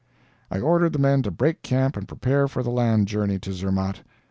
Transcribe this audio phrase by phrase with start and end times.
[0.49, 4.01] I ordered the men to break camp and prepare for the land journey to Zermatt.